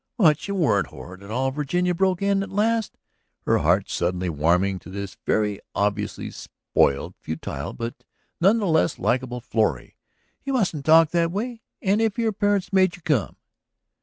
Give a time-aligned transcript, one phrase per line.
[0.17, 2.97] "But you weren't horrid at all," Virginia broke in at last,
[3.45, 8.03] her heart suddenly warming to this very obviously spoiled, futile, but
[8.39, 9.95] none the less likable, Florrie.
[10.43, 11.61] "You mustn't talk that way.
[11.83, 13.35] And if your parents made you come.